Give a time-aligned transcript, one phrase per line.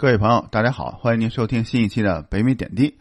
[0.00, 2.98] 各位朋友，大家好，欢迎您收听新一期的北美点滴。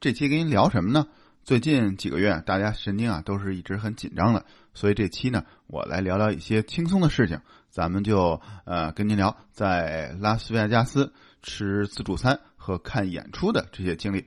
[0.00, 1.06] 这期跟您聊什么呢？
[1.44, 7.38] 最近几个月，大家神经啊都是一直很紧张的，所以这期呢，我来聊聊一些轻松的事情。
[7.68, 14.26] 咱们就呃跟您聊在拉斯维加斯吃自助餐和看演出的这些经历。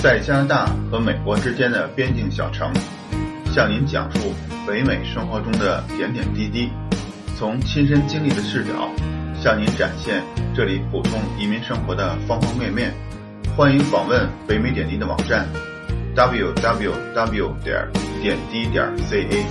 [0.00, 2.72] 在加拿大和美国之间的边境小城，
[3.52, 4.32] 向您讲述
[4.64, 6.70] 北美生活中的点点滴滴，
[7.36, 8.88] 从亲身经历的视角，
[9.42, 10.22] 向您展现
[10.54, 12.94] 这里普通移民生活的方方面面。
[13.56, 15.48] 欢迎访问北美点滴的网站
[16.14, 17.52] ：www.
[17.64, 17.88] 点
[18.22, 19.44] 点滴点 ca。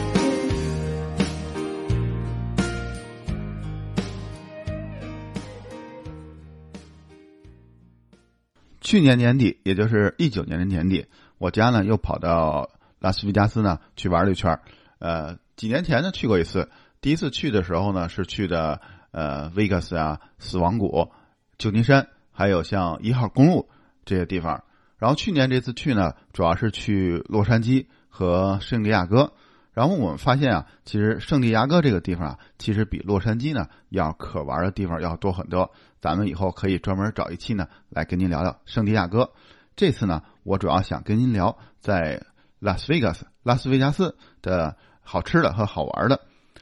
[8.79, 11.05] 去年年底，也就是一九年的年底，
[11.37, 12.67] 我家呢又跑到
[12.99, 14.59] 拉斯维加斯呢去玩了一圈
[14.99, 16.69] 呃，几年前呢去过一次，
[17.01, 21.09] 第一次去的时候呢是去的呃 Vegas 啊、死亡谷、
[21.57, 23.69] 旧金山，还有像一号公路
[24.05, 24.63] 这些地方。
[24.97, 29.31] 然后去年这次去呢，主要是去洛杉矶和圣地亚哥。
[29.71, 35.71] 然后我们发现啊，其实圣地亚哥这个地方啊，其实比洛杉矶呢要可玩的地方要多很多。
[36.01, 39.31] 咱们以后可以专门找一期呢，来跟您聊聊圣地亚哥。
[39.77, 42.21] 这次呢，我主要想跟您聊在
[42.59, 46.19] 拉斯维加斯、拉斯维加斯的好吃的和好玩的。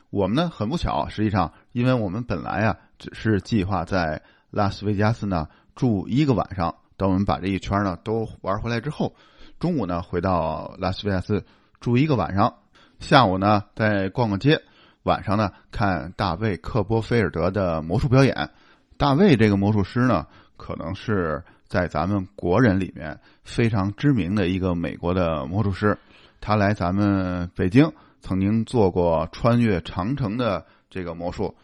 [0.10, 9.14] 我们呢，很不巧，实际上，因为我们本来啊，只是计划在拉斯维加斯呢住一个晚上，等我们把这一圈呢都玩回来之后，
[9.60, 11.46] 中午呢回到拉斯维加斯
[11.82, 12.56] 住一个晚上，
[13.00, 14.62] 下午呢再逛逛街，
[15.04, 18.52] 晚上呢看大卫·克波菲尔德的魔术表演。
[18.98, 20.26] 大卫这个魔术师呢，
[20.58, 25.98] 可能是在咱们国人里面非常知名的一个美国的魔术师。
[26.42, 31.56] 他来咱们北京，曾经做过穿越长城的这个魔术，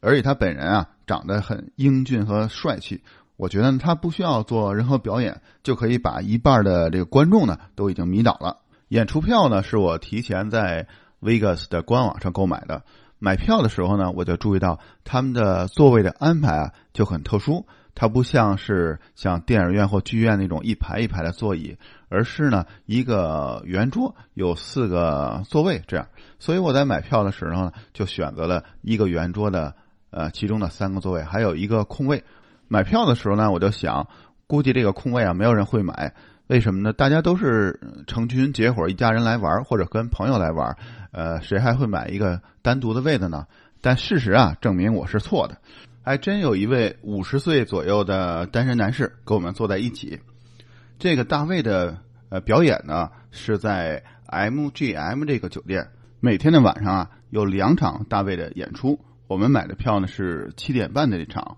[0.00, 3.02] 而且他本人啊，长得很英俊和帅气。
[3.36, 8.58] 我觉得他不需要做任何表演，就可以把一半的这个观众呢都已经迷倒了。
[8.88, 10.86] 演出票呢，是我提前在
[11.20, 12.82] Vegas 的官网上购买的。
[13.24, 21.76] 买票的时候呢，我就注意到他们的座位的安排啊就很特殊，它不像是像电影院或剧院那种一排一排的座椅，
[22.08, 26.08] 而是呢一个圆桌有四个座位这样。
[26.40, 29.72] 所以我在买票的时候呢，就选择了一个圆桌的
[30.10, 32.24] 呃其中的三个座位，还有一个空位。
[32.66, 34.08] 买票的时候呢，我就想，
[34.48, 36.12] 估计这个空位啊没有人会买。
[36.52, 36.92] 为什么呢？
[36.92, 40.76] 大家都是成群结伙一家人来玩，或者跟朋友来玩，
[41.10, 43.46] 呃，谁还会买一个单独的位子呢？
[43.80, 45.56] 但事实啊，证明我是错的，
[46.04, 50.20] 还真有一位五十岁左右的单身男士跟我们坐在一起。
[50.98, 51.96] 这个大卫的
[52.28, 55.88] 呃表演呢是在 MGM 这个酒店，
[56.20, 59.00] 每天的晚上啊有两场大卫的演出。
[59.26, 61.56] 我们买的票呢是七点半的这场，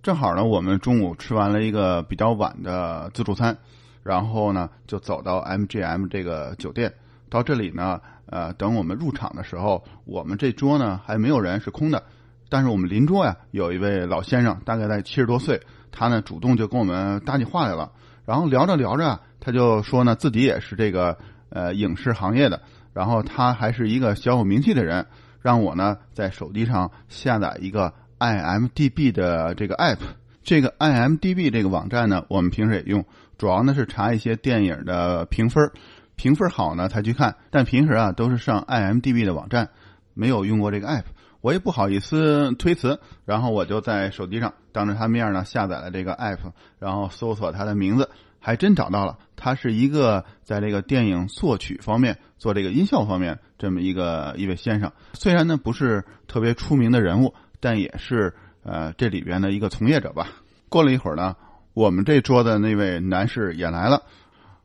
[0.00, 3.58] 正好呢我们中午吃完了一个比较晚的自助餐。
[4.08, 6.94] 然后呢，就走到 MGM 这个酒店，
[7.28, 12.02] 到这里呢，呃，等我们入场的时候，我们这桌呢还没有人，是空的。
[12.48, 15.60] 但是我们邻桌呀，有一位老先生，大概在七十多岁，
[15.92, 17.92] 他呢主动就跟我们搭起话来了。
[18.24, 21.18] 然后聊着聊着，他就说呢，自己也是这个
[21.50, 22.62] 呃影视行业的，
[22.94, 25.04] 然后他还是一个小有名气的人，
[25.42, 29.98] 让我呢在手机上下载一个 IMDB 的这个 app。
[30.42, 33.04] 这个 IMDB 这个网站呢，我们平时也用。
[33.38, 35.70] 主要呢是查一些电影的评分，
[36.16, 37.36] 评分好呢才去看。
[37.50, 39.70] 但平时啊都是上 IMDB 的网站，
[40.12, 41.04] 没有用过这个 app，
[41.40, 42.98] 我也不好意思推辞。
[43.24, 46.38] 然后我就在手机上当着他面呢下载了这个 app，
[46.80, 48.10] 然后搜索他的名字，
[48.40, 49.16] 还真找到了。
[49.36, 54.90] 他是一个在这个电影作曲方面做这个音效方面这么一个一位先生。
[55.12, 58.34] 虽然呢不是特别出名的人物，但也是
[58.64, 60.26] 呃这里边的一个从业者吧。
[60.68, 61.36] 过了一会儿呢。
[61.78, 64.02] 我们这桌的那位男士也来了，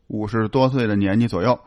[0.08, 1.60] 五十多岁的年纪左右，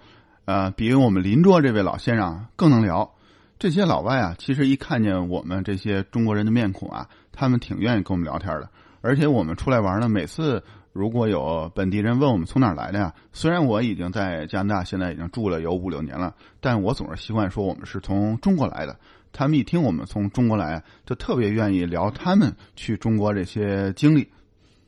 [0.44, 3.08] 呃，比我们邻桌这位老先生更能聊。
[3.56, 8.68] 这些老外啊，其实一看见我们这些中国人的面孔啊，他们挺愿意跟我们聊天的。
[9.02, 10.60] 而且我们出来玩呢，每次
[10.92, 18.98] 如果有本地人问我们从哪来的呀，虽然我已经在加拿大现在已经住了有五六年了，但我总是习惯说我们是从中国来的。
[19.32, 24.28] 他们一听我们从中国来，就特别愿意聊他们去中国这些经历。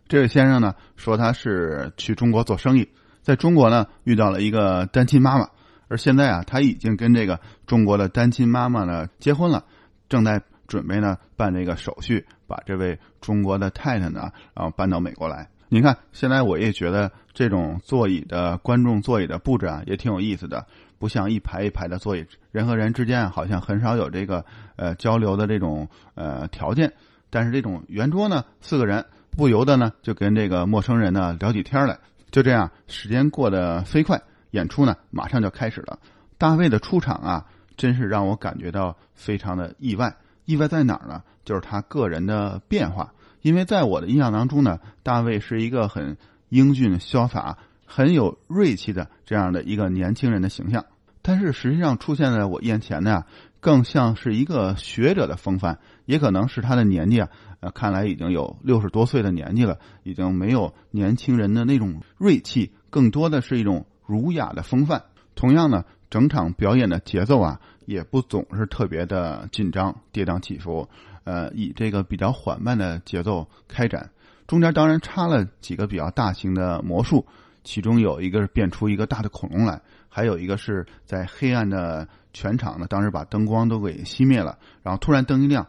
[0.09, 2.89] 这位先生呢说他是去中国做生意，
[3.21, 5.49] 在中国呢遇到了一个单亲妈妈，
[5.89, 9.65] 而现在啊他已经跟这个中国的单亲妈妈呢结婚了，
[10.09, 15.51] 正在准备呢办这个手续，把这位中国的太太呢然后搬到美国来。
[15.69, 20.67] 你看，现在我也觉得这种座椅的观众座椅的布置啊也挺有意思的，
[20.99, 24.47] 不像一排一排的座椅，人和人之间好像很少有这个
[24.77, 26.95] 呃交流的这种呃条件。
[27.29, 29.05] 但是这种圆桌呢，四个人
[29.39, 32.01] 不由得呢就跟这个陌生人呢聊起天来。
[32.33, 34.21] 就这样，时间过得飞快，
[34.51, 36.01] 演出呢马上就开始了。
[36.39, 37.47] 大卫的出场啊，
[37.77, 40.17] 真是让我感觉到非常的意外。
[40.45, 41.23] 意外在哪儿呢？
[41.45, 43.13] 就是他个人的变化。
[43.41, 46.17] 因为在我的印象当中呢，大卫是一个很
[46.49, 50.85] 英俊潇洒、很有锐气的这样的一个年轻人的形象。
[51.23, 53.27] 但是实际上出现在我眼前的呀，
[53.61, 55.79] 更像是一个学者的风范。
[56.07, 57.29] 也可能是他的年纪啊，
[57.61, 65.03] 呃，看来已经有六十多岁的年纪了，已经没有年轻人的那种锐气，更多的是一种儒雅的风范。
[65.35, 70.89] 同样呢，整场表演的节奏啊，也不总是特别的紧张、跌宕起伏，
[71.25, 74.11] 呃，以这个比较缓慢的节奏开展。
[74.47, 77.27] 中间当然插了几个比较大型的魔术，
[77.65, 85.67] 其中有一个是变出一个大的恐龙来，还有一个是在黑暗的全场呢，当时把灯光都给熄灭了，然后突然灯一亮。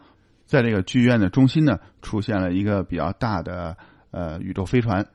[0.50, 3.76] 在这个剧院的中心呢，出现了一个比较大的
[4.10, 5.06] 呃宇宙飞船。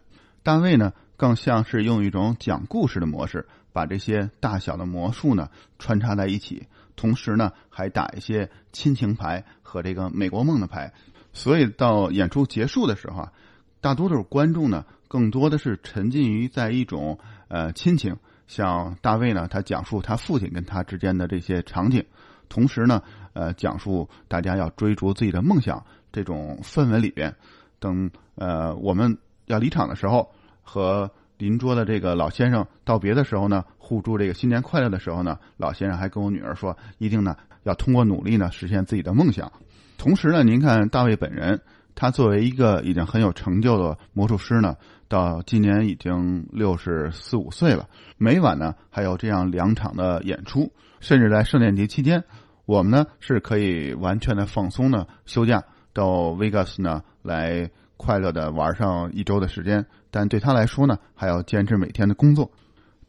[0.44, 10.94] 大卫呢，更像是用一种讲故事的模式，把这些大小的魔术呢穿插在一起，同时呢还打一些亲情牌和这个美国梦的牌。
[11.34, 13.34] 所以到演出结束的时候啊，
[13.82, 18.16] 大多数观众呢，更多的是沉浸于在一种呃亲情，
[18.48, 22.06] 像大卫呢，他讲述他父亲跟他之间的这些场景。
[22.48, 23.02] 同时呢，
[23.36, 27.36] 呃，讲述大家要追逐自己的梦想这种氛围里边，
[27.80, 30.32] 等呃我们要离场的时候，
[30.64, 39.52] 和邻桌的这个老先生道别的时候呢，互祝这个新年快乐的时候呢，老先生还跟我女儿说，一定呢要通过努力呢实现自己的梦想。
[39.98, 41.60] 同时呢，您看大卫本人，
[41.94, 44.78] 他作为一个已经很有成就的魔术师呢，
[45.10, 50.72] 到今年已经六十四五岁了，每晚呢还有这样两场的演出。
[51.02, 52.24] 甚至在圣诞节期间，
[52.66, 55.64] 我们呢是可以完全的放松呢休假
[55.94, 59.86] 到 Vegas 呢来快乐的玩上一周的时间。
[60.12, 62.52] 但对他来说呢，还要坚持每天的工作。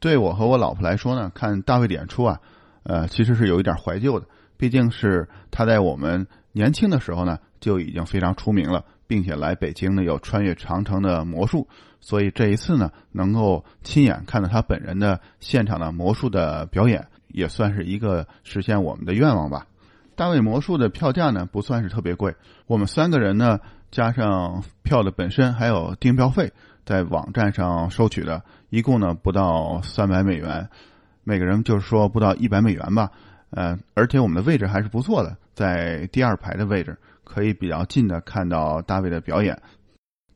[0.00, 2.41] 对我和我老婆来说呢，看大卫的演出啊，
[2.82, 4.26] 呃，其实是有一点怀旧的。
[4.56, 11.69] 毕竟是他在我们年轻的时候呢就已经非常出名了，并且来北京呢有穿越长城的魔术，
[12.00, 17.06] 所以这一次呢能够亲眼看到他本人的现场的魔术的表演。
[17.37, 19.67] 也算是一个实现我们的愿望吧。
[20.15, 22.35] 大卫魔术的票价呢不算是特别贵，
[22.67, 23.61] 我们三个人呢
[23.91, 26.50] 加上票的本身还有订票费，
[26.87, 30.71] 在网站上收取的，一共呢不到三百美元，
[31.25, 33.11] 每个人就是说不到一百美元吧。
[33.50, 39.61] 呃，而且我们的位置还是不错的，在第二排的位置，可以比较近的看到大卫的表演。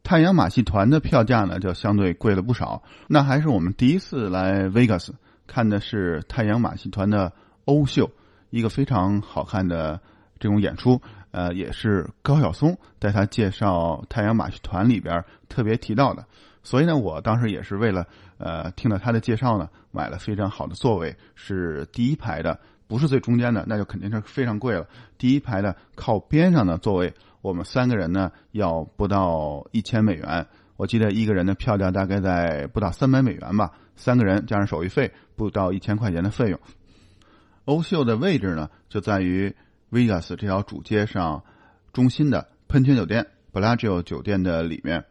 [0.02, 5.08] 太阳马戏团的票价呢就相对贵了不少，那还是我们第一次来 Vegas。
[5.50, 7.32] 看的是太阳马戏团的
[7.64, 8.08] 欧秀，
[8.50, 10.00] 一个非常好看的
[10.38, 11.02] 这种演出。
[11.32, 16.25] 呃，也是高晓松在他介绍太阳马戏团里边特别提到的。
[16.62, 18.06] 所以呢，我当时也是为了
[18.38, 24.87] 呃听了他的介绍呢，买了非常好的座位，是第一排的，不是最中间的，那就肯定是非常贵了。
[25.19, 27.12] 第一排的靠边上的座位，
[27.43, 30.47] 我们三个人呢要不到一千美元。
[30.81, 36.59] 我记得一个人的票价大概在不到三百美元吧，三个人加上手续费不到一千块钱的费用。
[37.67, 39.54] 欧秀的位置呢，就在于
[39.90, 41.45] Vegas 这条主街上
[41.93, 45.04] 中心的喷泉酒店 Bellagio 酒店的里面。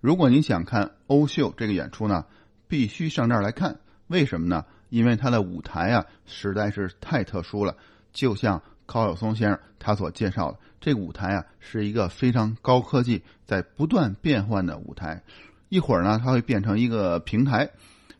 [0.00, 2.24] 如果您想看欧秀这个演出呢，
[2.66, 3.80] 必须上这儿来看。
[4.06, 4.64] 为什么呢？
[4.88, 7.76] 因为它的舞台啊实在是太特殊了，
[8.14, 10.58] 就像高晓松先生他所介绍的。
[10.78, 15.22] 这个舞台啊，是一个非常高科技、在不断变换的舞台。
[15.70, 17.68] 一会儿呢，它会变成一个平台；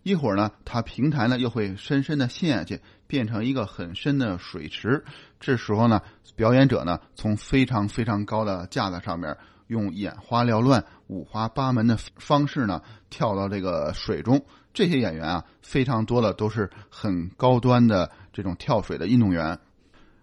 [0.03, 5.05] 一会儿呢，它平台呢又会深深的陷下去，变成一个很深的水池。
[5.39, 6.01] 这时候呢，
[6.37, 9.37] 表演者呢从非常非常高的架子上面，
[9.67, 14.43] 用眼花缭乱、五花八门的方式呢跳到这个水中。
[14.73, 19.59] 这些演员啊，非常多的都是很高端的这种跳水的运动员，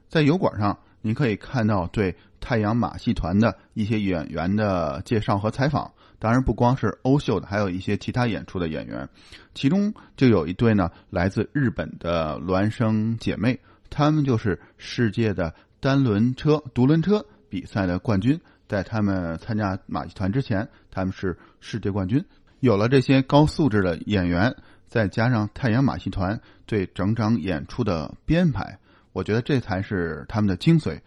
[0.09, 0.77] 在油管上。
[1.01, 5.89] 您可以看到对太阳马戏团的一些演员的介绍和采访，
[6.19, 9.07] 当然不光是欧秀的，还有一些其他演出的演员，
[9.53, 13.57] 其中就有一对呢来自日本的孪生姐妹，
[13.89, 18.37] 她们就是世界的单轮车、独轮车比赛的冠军，
[18.67, 22.21] 在他们参加马戏团之前，他们是世界冠军。
[22.59, 24.53] 有了这些高素质的演员，
[24.85, 28.77] 再加上太阳马戏团对整场演出的编排。
[29.11, 30.99] 我觉得这才是他们的精髓，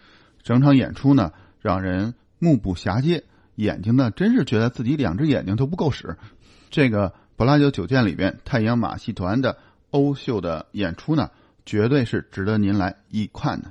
[0.42, 6.16] 整场演出呢让人目不暇接，眼睛呢真是觉得自己两只眼睛都不够使。
[6.70, 9.58] 这个布拉酒酒店里边太阳马戏团的
[9.90, 11.30] 欧秀的演出呢，
[11.64, 13.70] 绝对是值得您来一看的。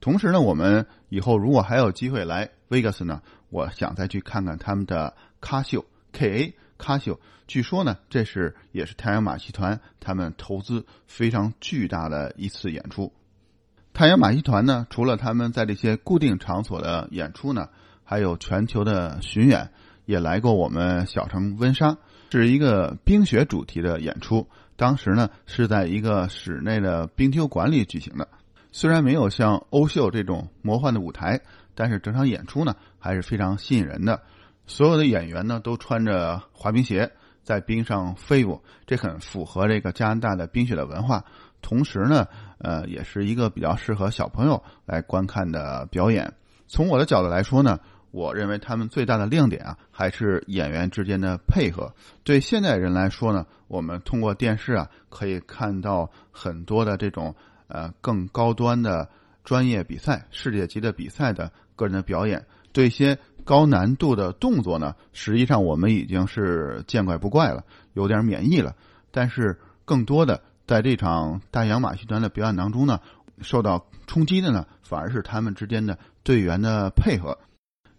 [0.00, 7.20] 同时呢，我们以后如果还有机会来 Vegas 呢，我想再去看看他们的咖秀 KA 咖秀。
[7.46, 13.12] 据说呢，这是也是太阳马戏团他们投资非常巨大的一次演出。
[13.94, 17.68] 太阳马戏团呢，除了他们在这些固定场所的演出呢，
[18.04, 19.70] 还有全球的巡演，
[20.06, 21.98] 也来过我们小城温莎，
[22.30, 24.48] 是一个冰雪主题的演出。
[24.76, 28.28] 当时呢，是在一个室内的冰球馆里举行的。
[28.72, 31.42] 虽然没有像欧秀这种魔幻的舞台，
[31.74, 34.22] 但是整场演出呢还是非常吸引人的。
[34.66, 41.24] 所有的演员呢都穿着滑冰鞋在冰上飞舞，这很符合这个加拿大的冰雪的文化。
[41.62, 42.26] 同时呢，
[42.58, 46.34] 呃，也是一个比较适合小朋友来观看的表演。
[46.68, 47.78] 从我的角度来说呢，
[48.10, 51.94] 我认为他们最大的亮点啊还是演员之间的配合。
[52.24, 57.34] 对现代人来说呢，我们通过电视啊可以看到很多的这种。
[57.68, 59.08] 呃，更高端的
[59.44, 67.64] 专业比赛、世界级的比赛的个人的表演，对一些高难度的动作呢，实际上我们已经是见怪不怪了，
[67.94, 68.76] 有点免疫了。
[69.10, 73.00] 但是，更多的在这场大洋马戏团的表演当中呢，
[73.40, 77.38] 受到冲击的呢，反而是他们之间的队员的配合。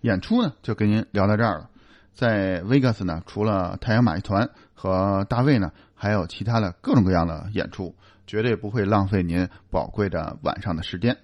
[0.02, 1.70] 演出呢，就跟您聊到这儿了。
[2.14, 7.96] 在 Vegas 呢，除了太阳马戏团和大卫呢，还有其他的各种各样的演出。
[8.26, 11.18] 绝对不会浪费您宝贵的晚上的时间。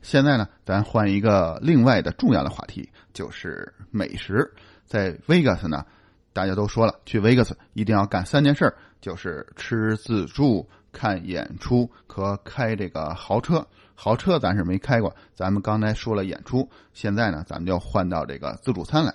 [0.00, 4.50] 现在呢，咱换一个另外的重要的话题，就是美食。
[4.86, 5.84] 在 Vegas 呢，
[6.32, 13.66] 大家都说了，去 Vegas 一定要干三件事儿，就是吃自助、看演出和开这个豪车。
[13.94, 19.14] 豪车咱是没开过，咱们刚才说了演出，现在呢，咱们就换到这个自助餐来。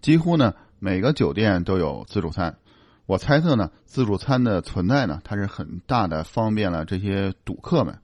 [0.00, 2.56] 几乎呢，每个酒店都有自助餐。
[3.06, 7.96] 我猜测呢，自助餐的存在呢，它是很大的方便了这些赌客们。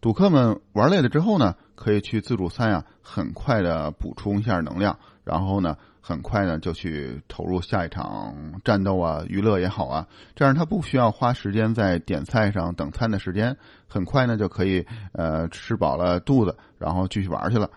[0.00, 13.56] 赌客们玩累了之后呢，可以去自助餐呀，很快的补充一下能量，然后呢，很快呢就去投入下一场战斗啊，娱乐也好啊，这样他不需要花时间在点菜上等餐的时间，
[13.88, 17.70] 很快呢就可以呃吃饱了肚子，然后继续玩去了。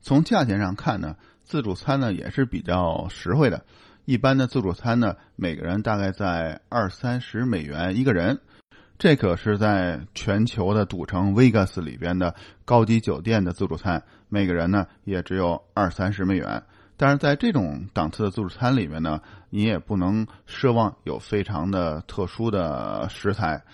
[0.00, 3.64] 从价钱上看呢，自助餐呢也是比较实惠的。
[4.04, 8.40] 一般的自助餐呢，每个人大概在二三十美元一个人，
[9.02, 16.62] 这可是在全球的赌城 Vegas 里边的高级酒店的自助餐，每个人呢也只有二三十美元。
[16.96, 23.64] 但是在这种档次的自助餐里面呢，你也不能奢望有非常的特殊的食材。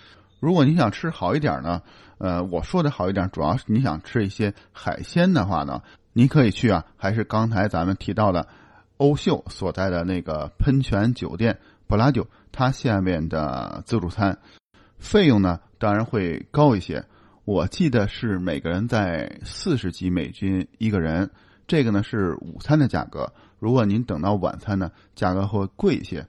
[0.40, 1.82] 如果你想吃好一点呢，
[2.16, 5.82] 呃，我说的好一点，主要是你想吃一些海鲜的话呢，
[6.14, 8.48] 你可以去啊，还是刚才咱们提到的。
[8.96, 14.38] 欧秀所在的那个喷泉酒店布拉酒，它下面的自助餐
[14.98, 17.04] 费用呢，当然会高一些。
[17.44, 21.30] 我记得是每个人在四十几美金一个人，
[21.66, 23.32] 这个呢是午餐的价格。
[23.58, 26.26] 如果您等到晚餐呢，价格会贵一些。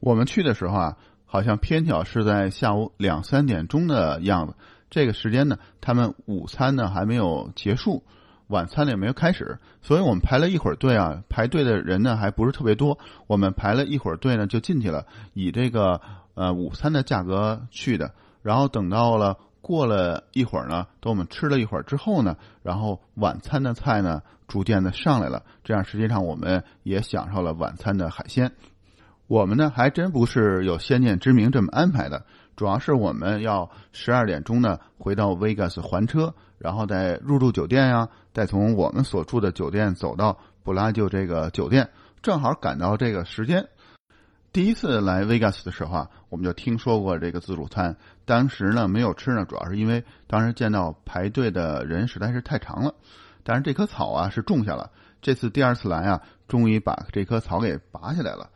[0.00, 4.54] 我们去的时候啊，好像偏巧是在下午两三点钟的样子，
[4.90, 8.02] 这个时间呢，他们午餐呢还没有结束。
[8.48, 12.98] 晚餐呢也没有开始，所以我们排了一会儿队啊，排队的人呢还不是特别多。
[13.26, 16.00] 我们排了一会儿队呢就进去了，以这个
[16.36, 18.12] 呃午餐的价格去的。
[18.42, 25.42] 然后等到了过了一会儿呢，等我们吃了一会儿之后呢，然后晚餐的菜呢逐渐的上来了。
[25.64, 28.52] 这样实际上我们也享受了晚餐的海鲜。
[29.26, 32.24] 我们呢还真不是有先见之明这么安排的，
[32.54, 36.32] 主要是我们要十二点钟呢回到 Vegas 还车。
[36.58, 41.90] 然后再入住酒店呀，再从我们所住的酒店走到布拉就这个酒店，
[42.22, 43.68] 正好赶到这个时间。
[44.56, 47.94] 第一次来 Vegas 的时候啊，我们就听说过这个自助餐，
[48.24, 52.94] 当时呢没有吃呢，主要是因为当时见到排队的人实在是太长了。
[53.44, 58.48] 但是这棵草啊是种下了，这次第二次来啊，终于把这棵草给拔下来了。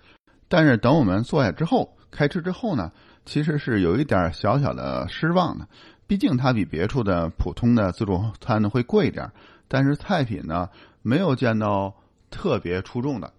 [0.49, 2.93] 但是等我们坐下之后，开吃之后呢，
[3.27, 5.69] 其实是有一点小小的失望的。
[6.07, 9.31] 毕竟它比别处的普通的自助餐呢会贵一点，
[9.69, 10.71] 但是菜品呢
[11.03, 11.95] 没有见到
[12.31, 13.35] 特别出众的，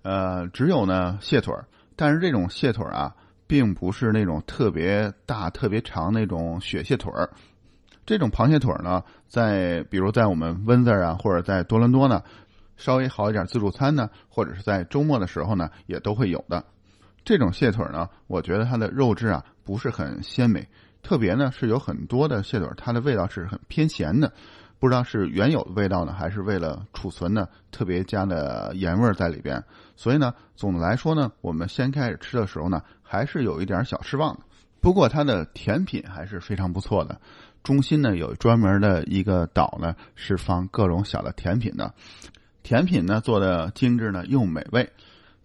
[0.00, 1.66] 呃，只有呢蟹腿儿，
[1.96, 3.12] 但是这种蟹腿儿啊，
[3.46, 7.28] 并不是那种特别大、特别长那种雪蟹腿儿。
[8.04, 12.22] 这种螃蟹腿儿呢，在比如在我们温泽啊，或者在多伦多呢，
[12.76, 16.64] 稍微好一点自助餐呢，或者是在周末的时候呢，也都会有的。
[17.24, 20.68] 这种蟹腿呢，我觉得它的肉质啊不是很鲜美。
[21.02, 24.32] 特别呢是有很多的蟹腿，它的味道是很偏咸的，
[24.78, 29.62] 不知道是原有的味道呢，还是为了储存呢，特别加的盐味在里边。
[29.96, 34.40] 所以呢，总的来说呢，我们先开始吃的时候呢，还是有一点小失望的。
[34.80, 37.18] 不过它的甜品还是非常不错的，
[37.62, 41.92] 中心呢有专门的一个岛呢，是放各种小的甜品的。
[42.62, 44.92] 甜品呢做的精致呢又美味，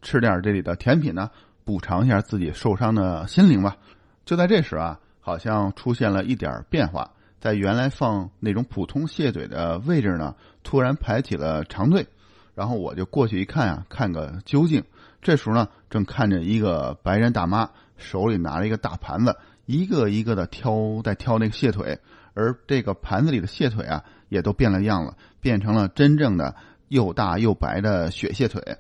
[0.01, 1.31] 吃点这里的甜品呢，
[1.63, 3.77] 补偿一下自己受伤的心灵吧。
[4.25, 7.09] 就在这时啊，好像出现了一点变化，
[7.41, 12.07] 在原来放那种普通蟹腿的位置呢，突然排起了长队。
[12.53, 14.83] 然后我就过去一看啊，看个究竟。
[15.21, 22.00] 这时候呢，正看着一个白人大妈手里拿着一个大盘子，一个一个的挑，在挑那个蟹腿，
[22.33, 26.55] 而这个盘子里的蟹腿啊，也都变了样了，变成了真正的
[26.89, 28.77] 又大又白的雪蟹腿。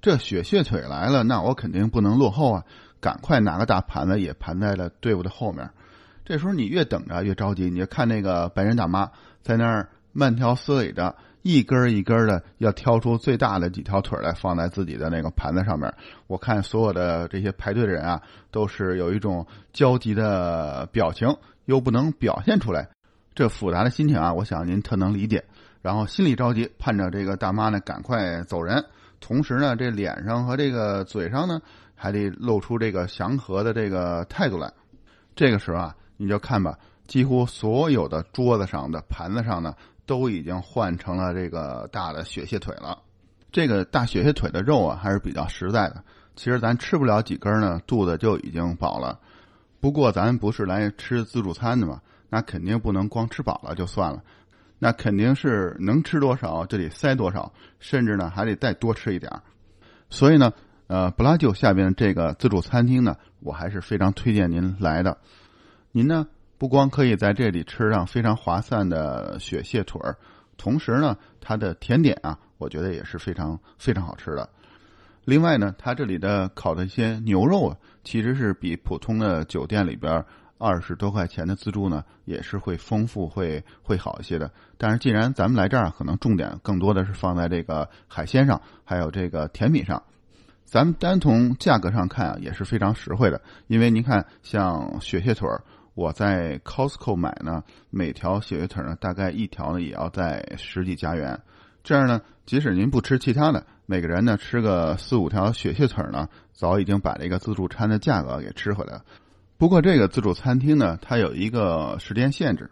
[0.00, 2.64] 这雪蟹腿来了，那我肯定不能落后啊，
[3.00, 5.70] 赶快拿个大盘子也盘在了队伍的后面。
[6.26, 11.16] 这时候你越等着越着急，你就看那个白人大妈在那儿慢条斯理的。
[11.42, 15.94] 一根一根的要挑出最大的几条腿来放在自己的那个盘子上面。
[16.26, 22.88] 我看所有的这些排队的人啊，都是有一种焦急的表情，又不能表现出来，
[23.32, 25.44] 这复杂的心情啊，我想您特能理解。
[25.82, 28.84] 然后心里着急，盼着这个大妈呢赶快走人，
[29.20, 31.62] 同时呢，这脸上和这个嘴上呢，
[31.94, 34.72] 还得露出这个祥和的这个态度来。
[35.36, 39.74] 这个时候啊，你就看吧，几乎所有的桌子上的盘子上呢。
[40.08, 42.96] 都已经换成了这个大的雪蟹腿了，
[43.50, 46.00] 这个大雪蟹腿的肉啊还是比较实在的。
[46.36, 49.18] 其实咱吃不了几根呢，肚子就已经饱了。
[49.80, 54.22] 不过咱不是来吃自助餐的嘛，那肯定不能光吃饱了就算了，
[54.78, 59.42] 那肯定是能吃多少就得塞多少，甚至呢还得再多吃一点儿。
[60.08, 60.52] 所以呢，
[60.86, 65.18] 呃，布拉就下边这个自助餐厅呢，我还是非常推荐您来的。
[65.96, 66.26] 您呢？
[66.58, 70.18] 不光可以在这里吃上非常划算的雪蟹腿儿，
[70.58, 74.46] 同时呢，它的甜点啊，我觉得也是非常非常好吃的。
[75.24, 80.22] 另外呢，它这里的烤的一些牛肉啊，其实是比普通的酒店里边
[80.58, 84.50] 二十多块钱的自助呢，也是会丰富会会好一些的。
[84.76, 90.02] 但是既然咱们来这儿，可能重点更多的是放在这个海鲜上，还有这个甜品上。
[90.66, 93.40] 咱们单从价格上看啊，也是非常实惠的。
[93.66, 95.64] 因为您看，像雪蟹腿儿。
[95.96, 101.40] 我在 Costco 买呢，每条鳕鱼腿呢，大概一条呢也要在十几加元。
[101.82, 109.04] 这样呢，即使您不吃其他的，每个人呢吃个四五条雪血腿呢，早已经把这个自助餐的价格给吃回来了。
[109.56, 112.70] 不过这个自助餐厅呢，它有一个时间限制，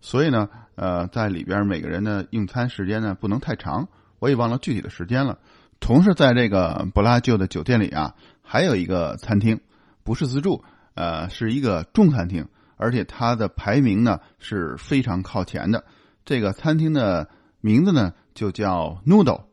[0.00, 3.86] 所以呢，呃，在里边每个人的用餐时间呢不能太长。
[4.18, 5.38] 我也忘了具体的时间了。
[5.78, 9.60] 同时，在这个布拉就的酒店里啊，还有一个餐厅，
[10.02, 12.48] 不是自助，呃，是一个中餐厅。
[12.76, 15.84] 而且它的排名呢是非常靠前的，
[16.24, 17.28] 这个餐厅的
[17.60, 19.44] 名字呢就叫 Noodle，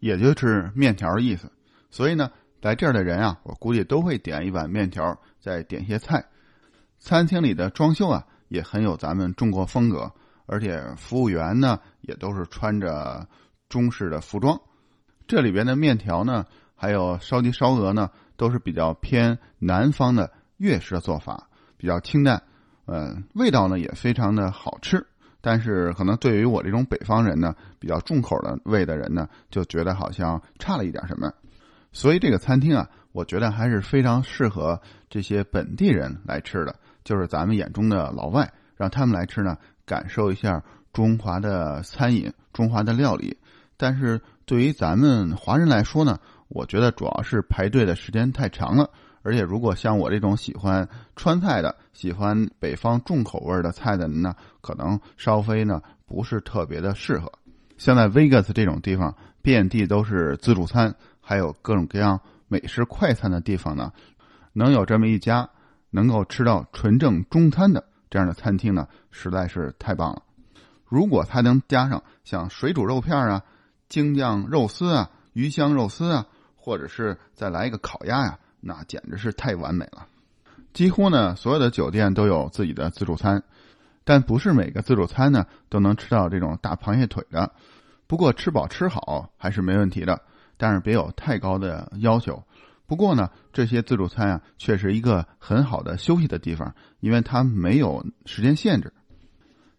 [0.00, 1.50] 也就是面条的意思。
[1.90, 6.26] 所以呢，来这儿的人啊，我估计都会点一碗面条，再点些菜。
[6.98, 10.12] 餐厅里的装修啊也很有咱们中国风格，
[10.46, 13.28] 而且服务员呢也都是穿着
[13.68, 14.60] 中式的服装。
[15.26, 22.42] 这里边的面条呢，还有烧鸡、烧鹅呢，都是比较偏南方的粤式的做法，比较清淡。
[22.86, 25.04] 嗯，味道呢也非常的好吃，
[25.40, 31.32] 但是可能对于我这种北方人呢，比较重口的味的人呢，就觉得好像差了一点什么。
[31.92, 43.36] 所以这个餐厅啊，我觉得还是非常适合这些本地人来吃的，就是咱们眼中的老外，让他们来吃呢，感受一下中华的餐饮、中华的料理。
[43.76, 46.18] 但是对于咱们华人来说呢，
[46.48, 48.90] 我觉得主要是排队的时间太长了。
[49.26, 57.32] 而且，如果像我这种喜欢川菜的、喜欢北方重口味的菜的人呢，可能稍微呢不是特别的适合。
[57.76, 63.92] 像在 Vegas 这种地方，遍地都是自助餐，还有各种各样美食快餐的地方呢，
[64.52, 65.50] 能有这么一家
[65.90, 70.22] 能够吃到纯正中餐的这样的餐厅呢，实在是太棒了。
[70.84, 73.42] 如果它能加上像水煮肉片啊、
[73.88, 78.38] 京酱肉丝啊、鱼香肉丝啊，或者是再来一个烤鸭呀。
[78.66, 80.08] 那简直是太完美了，
[80.74, 83.40] 几乎呢所有的酒店都有自己的自助餐，
[84.02, 87.52] 但不是每个自助餐呢都能吃到这种大螃蟹腿的。
[88.08, 90.20] 不过吃饱吃好还是没问题的，
[90.56, 92.42] 但是别有太高的要求。
[92.86, 98.92] 不过呢，这些自助餐啊却是一个很好的休息的地方，因为它没有时间限制。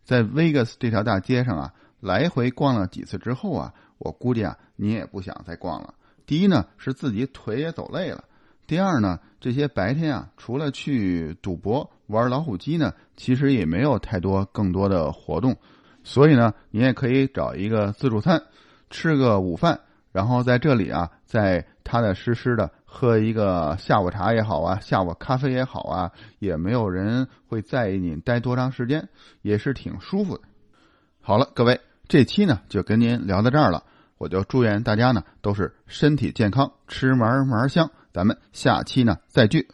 [0.06, 5.94] 在 Vegas 这条大街上啊，来回逛了几次之后啊，我估计啊你也不想再逛了。
[6.26, 8.24] 第一呢是自己腿也走累了。
[8.68, 15.56] 第二呢，这些白天啊，除了去赌博、玩老虎机呢，其实也没有太多更多的活动，
[16.04, 18.44] 所以呢，你也可以找一个自助餐，
[18.90, 19.80] 吃个午饭，
[20.12, 29.08] 然后在这里啊，再踏踏实实的喝一个下午茶也好啊，下午咖啡也好啊，也没有人会在意你待多长时间，
[29.44, 30.44] 也是挺舒服的。
[31.22, 33.86] 好了，各位，这期呢就跟您聊到这儿了，
[34.18, 37.90] 我就祝愿大家呢都是身体健康，吃嘛嘛香。
[38.18, 39.68] 咱们下期呢再聚。